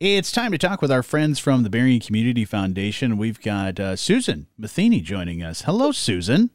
[0.00, 3.16] It's time to talk with our friends from the Berrien Community Foundation.
[3.16, 5.62] We've got uh, Susan Matheny joining us.
[5.62, 6.50] Hello, Susan.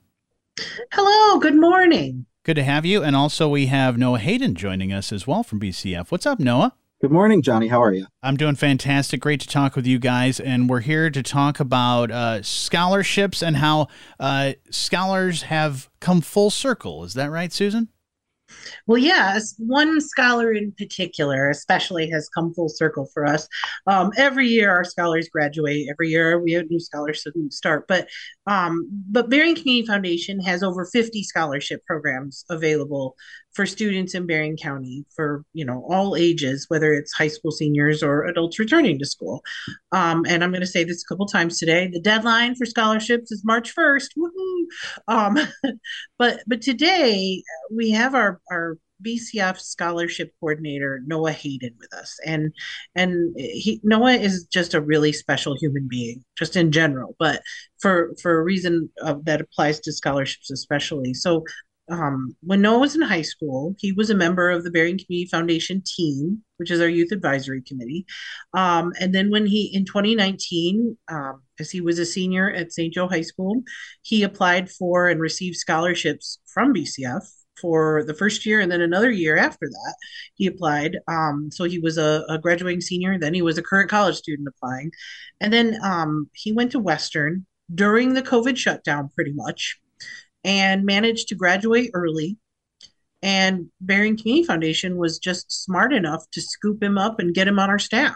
[0.92, 2.26] Hello, good morning.
[2.44, 3.02] Good to have you.
[3.02, 6.12] And also, we have Noah Hayden joining us as well from BCF.
[6.12, 6.74] What's up, Noah?
[7.00, 7.70] Good morning, Johnny.
[7.70, 8.08] How are you?
[8.22, 9.22] I'm doing fantastic.
[9.22, 10.42] Great to talk with you guys.
[10.42, 13.88] And we're here to talk about uh, scholarships and how
[14.20, 17.06] uh, scholars have come full circle.
[17.06, 17.88] Is that right, Susan?
[18.88, 23.48] Well, yes, one scholar in particular, especially, has come full circle for us.
[23.88, 25.88] Um, every year, our scholars graduate.
[25.90, 27.88] Every year, we have new scholars start.
[27.88, 28.08] But
[28.48, 33.16] um, but Berrien Community Foundation has over 50 scholarship programs available
[33.54, 38.02] for students in Berrien County for you know all ages, whether it's high school seniors
[38.04, 39.44] or adults returning to school.
[39.92, 41.90] Um, and I'm going to say this a couple times today.
[41.92, 44.10] The deadline for scholarships is March 1st.
[44.18, 44.66] Woohoo!
[45.08, 45.38] Um,
[46.18, 52.54] but but today we have our our BCF scholarship coordinator Noah Hayden with us, and
[52.96, 57.42] and he Noah is just a really special human being, just in general, but
[57.80, 61.14] for for a reason uh, that applies to scholarships especially.
[61.14, 61.44] So.
[61.92, 65.28] Um, when Noah was in high school, he was a member of the Berrien Community
[65.28, 68.06] Foundation team, which is our youth advisory committee.
[68.54, 72.94] Um, and then when he, in 2019, um, as he was a senior at St.
[72.94, 73.64] Joe High School,
[74.04, 77.24] he applied for and received scholarships from BCF
[77.62, 79.96] for the first year and then another year after that
[80.36, 83.90] he applied um, so he was a, a, graduating senior then he was a current
[83.90, 84.92] college student applying
[85.42, 89.80] and then um, he went to western during the covid shutdown pretty much
[90.44, 92.38] and managed to graduate early
[93.22, 97.60] and Berrien Community Foundation was just smart enough to scoop him up and get him
[97.60, 98.16] on our staff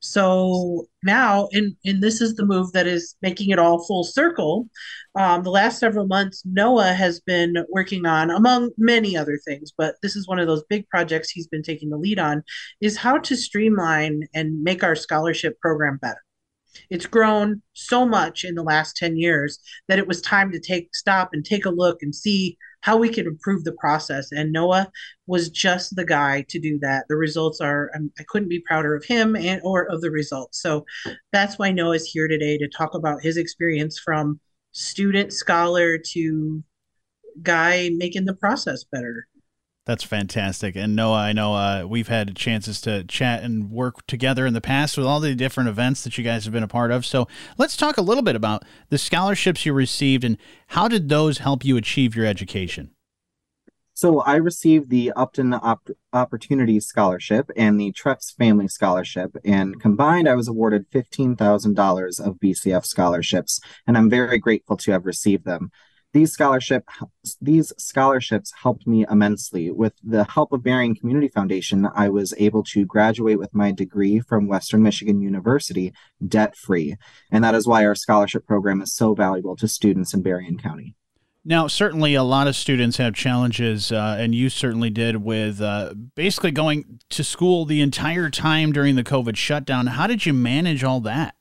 [0.00, 4.68] so now, and, and this is the move that is making it all full circle.
[5.14, 9.96] Um, the last several months, Noah has been working on, among many other things, but
[10.02, 12.42] this is one of those big projects he's been taking the lead on,
[12.80, 16.22] is how to streamline and make our scholarship program better.
[16.88, 20.94] It's grown so much in the last 10 years that it was time to take
[20.94, 24.32] stop and take a look and see how we could improve the process.
[24.32, 24.90] And Noah
[25.26, 27.04] was just the guy to do that.
[27.08, 30.60] The results are, um, I couldn't be prouder of him and or of the results.
[30.60, 30.84] So
[31.32, 34.40] that's why Noah's here today to talk about his experience from
[34.72, 36.62] student scholar to
[37.42, 39.26] guy making the process better.
[39.86, 40.76] That's fantastic.
[40.76, 44.60] And Noah, I know uh, we've had chances to chat and work together in the
[44.60, 47.06] past with all the different events that you guys have been a part of.
[47.06, 47.26] So
[47.56, 50.36] let's talk a little bit about the scholarships you received and
[50.68, 52.90] how did those help you achieve your education?
[54.00, 60.26] So I received the Upton Op- Opportunities Scholarship and the Trex Family Scholarship, and combined,
[60.26, 65.04] I was awarded fifteen thousand dollars of BCF scholarships, and I'm very grateful to have
[65.04, 65.70] received them.
[66.12, 66.84] These scholarship
[67.40, 69.70] these scholarships helped me immensely.
[69.70, 74.18] With the help of Berrien Community Foundation, I was able to graduate with my degree
[74.18, 75.92] from Western Michigan University
[76.26, 76.96] debt free,
[77.30, 80.96] and that is why our scholarship program is so valuable to students in Berrien County.
[81.44, 85.94] Now, certainly a lot of students have challenges, uh, and you certainly did with uh,
[86.14, 89.86] basically going to school the entire time during the COVID shutdown.
[89.86, 91.34] How did you manage all that?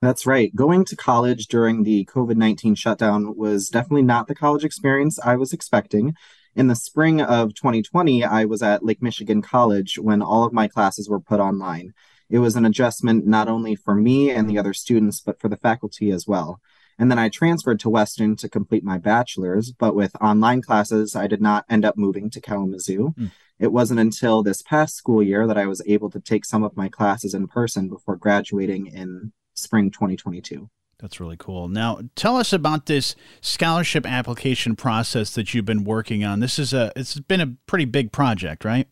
[0.00, 0.54] That's right.
[0.54, 5.34] Going to college during the COVID 19 shutdown was definitely not the college experience I
[5.34, 6.14] was expecting.
[6.54, 10.68] In the spring of 2020, I was at Lake Michigan College when all of my
[10.68, 11.94] classes were put online.
[12.30, 15.56] It was an adjustment not only for me and the other students, but for the
[15.56, 16.60] faculty as well.
[16.98, 21.26] And then I transferred to Western to complete my bachelor's, but with online classes, I
[21.26, 23.14] did not end up moving to Kalamazoo.
[23.18, 23.30] Mm.
[23.58, 26.76] It wasn't until this past school year that I was able to take some of
[26.76, 30.68] my classes in person before graduating in spring 2022.
[30.98, 31.68] That's really cool.
[31.68, 36.40] Now, tell us about this scholarship application process that you've been working on.
[36.40, 38.88] This is a it's been a pretty big project, right?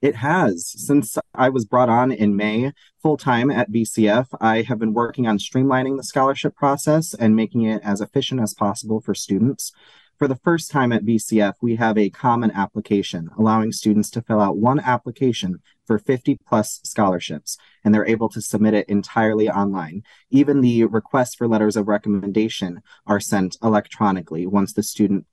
[0.00, 0.66] It has.
[0.66, 5.28] Since I was brought on in May full time at BCF, I have been working
[5.28, 9.70] on streamlining the scholarship process and making it as efficient as possible for students.
[10.18, 14.40] For the first time at BCF, we have a common application, allowing students to fill
[14.40, 20.02] out one application for 50 plus scholarships, and they're able to submit it entirely online.
[20.30, 25.26] Even the requests for letters of recommendation are sent electronically once the student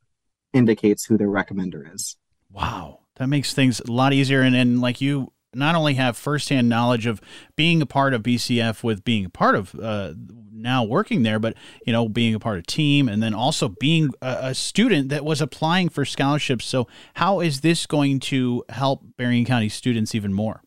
[0.54, 2.18] indicates who their recommender is.
[2.52, 4.42] Wow, that makes things a lot easier.
[4.42, 7.22] And, and like you not only have firsthand knowledge of
[7.56, 10.14] being a part of BCF with being a part of uh,
[10.62, 14.10] now working there, but you know, being a part of team and then also being
[14.22, 16.66] a, a, student that was applying for scholarships.
[16.66, 20.62] So, how is this going to help Berrien County students even more?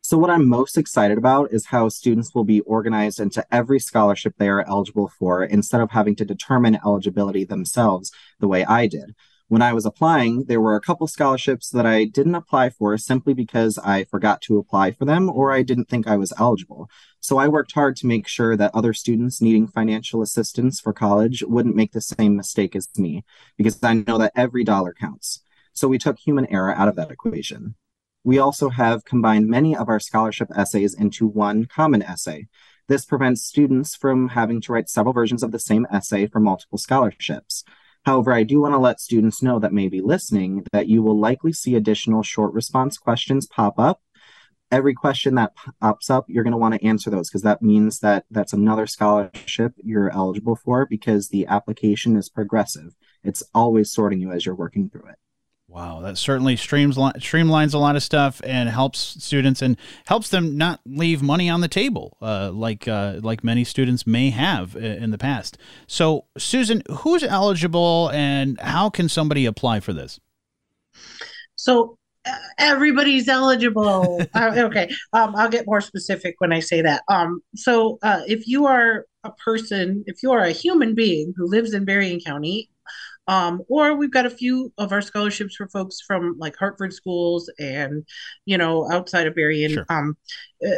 [0.00, 4.34] So, what I'm most excited about is how students will be organized into every scholarship
[4.38, 8.10] they are eligible for instead of having to determine eligibility themselves
[8.40, 9.14] the way I did.
[9.48, 13.32] When I was applying, there were a couple scholarships that I didn't apply for simply
[13.32, 16.90] because I forgot to apply for them or I didn't think I was eligible.
[17.20, 21.42] So I worked hard to make sure that other students needing financial assistance for college
[21.42, 23.24] wouldn't make the same mistake as me,
[23.56, 25.42] because I know that every dollar counts.
[25.72, 27.74] So we took human error out of that equation.
[28.24, 32.48] We also have combined many of our scholarship essays into one common essay.
[32.86, 36.76] This prevents students from having to write several versions of the same essay for multiple
[36.76, 37.64] scholarships.
[38.08, 41.20] However, I do want to let students know that may be listening that you will
[41.20, 44.00] likely see additional short response questions pop up.
[44.70, 45.52] Every question that
[45.82, 48.86] pops up, you're going to want to answer those because that means that that's another
[48.86, 52.94] scholarship you're eligible for because the application is progressive.
[53.24, 55.16] It's always sorting you as you're working through it.
[55.70, 59.76] Wow, that certainly streamlines streamlines a lot of stuff and helps students and
[60.06, 64.30] helps them not leave money on the table, uh, like uh, like many students may
[64.30, 65.58] have in the past.
[65.86, 70.18] So, Susan, who's eligible and how can somebody apply for this?
[71.56, 74.22] So uh, everybody's eligible.
[74.34, 77.02] uh, okay, um, I'll get more specific when I say that.
[77.08, 81.46] Um, so uh, if you are a person, if you are a human being who
[81.46, 82.70] lives in Berrien County
[83.28, 87.50] um, or we've got a few of our scholarships for folks from like Hartford schools
[87.58, 88.04] and,
[88.46, 89.74] you know, outside of Berrien.
[89.74, 89.86] Sure.
[89.90, 90.16] Um,
[90.66, 90.70] uh,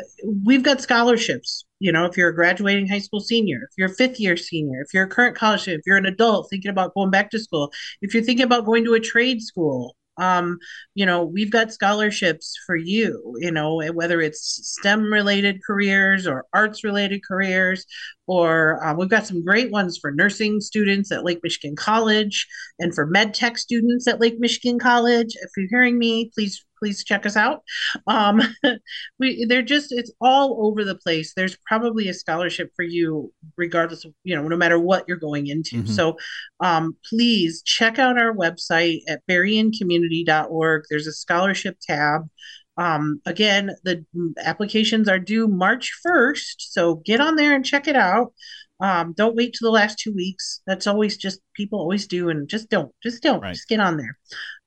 [0.45, 1.65] we've got scholarships.
[1.79, 4.83] You know, if you're a graduating high school senior, if you're a fifth year senior,
[4.83, 7.73] if you're a current college if you're an adult thinking about going back to school,
[8.03, 10.59] if you're thinking about going to a trade school, um,
[10.95, 16.47] you know, we've got scholarships for you, you know, whether it's STEM related careers or
[16.53, 17.87] arts related careers,
[18.27, 22.47] or uh, we've got some great ones for nursing students at Lake Michigan College
[22.79, 25.35] and for med tech students at Lake Michigan College.
[25.43, 27.63] If you're hearing me, please please check us out.
[28.07, 28.41] Um,
[29.19, 31.35] we they're just it's all over the place.
[31.35, 35.47] There's probably a scholarship for you, regardless of you know no matter what you're going
[35.47, 35.77] into.
[35.77, 35.93] Mm-hmm.
[35.93, 36.17] So
[36.61, 40.83] um, please check out our website at berriencommunity.org.
[40.91, 42.29] There's a scholarship tab.
[42.77, 44.05] Um, again, the
[44.43, 48.33] applications are due March 1st, so get on there and check it out.
[48.81, 50.63] Um, don't wait till the last two weeks.
[50.67, 53.55] That's always just people always do, and just don't, just don't, right.
[53.55, 54.19] just get on there.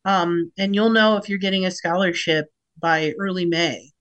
[0.06, 2.48] Um, and you'll know if you're getting a scholarship
[2.80, 3.92] by early May,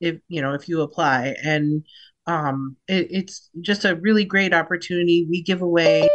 [0.00, 1.36] if you know if you apply.
[1.42, 1.84] And
[2.26, 5.26] um, it, it's just a really great opportunity.
[5.28, 6.08] We give away,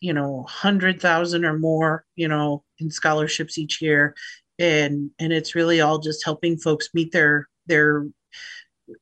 [0.00, 4.14] you know, hundred thousand or more, you know, in scholarships each year,
[4.58, 8.06] and and it's really all just helping folks meet their their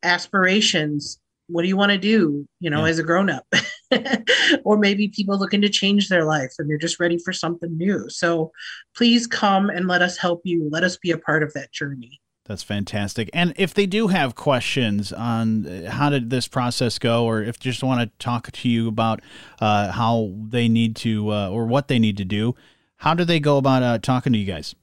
[0.03, 2.91] aspirations what do you want to do you know yeah.
[2.91, 3.47] as a grown up
[4.65, 8.09] or maybe people looking to change their life and they're just ready for something new
[8.09, 8.50] so
[8.94, 12.21] please come and let us help you let us be a part of that journey
[12.47, 13.29] that's fantastic.
[13.33, 17.59] And if they do have questions on uh, how did this process go, or if
[17.59, 19.21] just want to talk to you about
[19.61, 22.55] uh, how they need to uh, or what they need to do,
[22.99, 24.77] how do they go about uh, talking to you guys?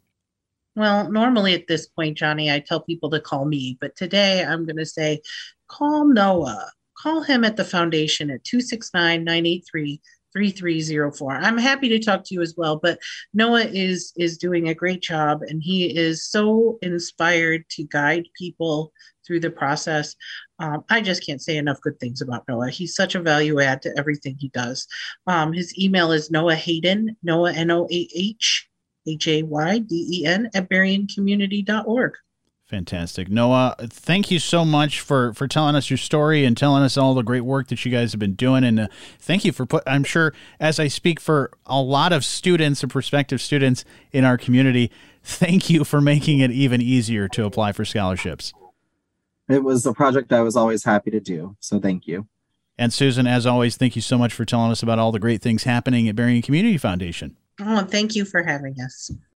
[0.76, 4.66] Well, normally at this point, Johnny, I tell people to call me, but today I'm
[4.66, 5.22] going to say
[5.68, 6.70] call Noah.
[7.04, 10.02] Call him at the foundation at 269 983
[10.34, 11.34] 3304.
[11.34, 12.98] I'm happy to talk to you as well, but
[13.34, 18.94] Noah is is doing a great job and he is so inspired to guide people
[19.28, 20.16] through the process.
[20.60, 22.70] Um, I just can't say enough good things about Noah.
[22.70, 24.88] He's such a value add to everything he does.
[25.28, 28.70] Um, his email is Noah Hayden, Noah N O A H
[29.06, 32.14] H A Y D E N at berriencommunity.org.
[32.66, 33.30] Fantastic.
[33.30, 37.14] Noah, thank you so much for, for telling us your story and telling us all
[37.14, 38.64] the great work that you guys have been doing.
[38.64, 38.88] And uh,
[39.20, 42.92] thank you for put, I'm sure as I speak for a lot of students and
[42.92, 44.92] prospective students in our community,
[45.24, 48.54] thank you for making it even easier to apply for scholarships.
[49.50, 51.56] It was a project I was always happy to do.
[51.60, 52.28] So thank you.
[52.78, 55.42] And Susan, as always, thank you so much for telling us about all the great
[55.42, 57.38] things happening at Berrien Community Foundation.
[57.60, 59.12] Oh, thank you for having us.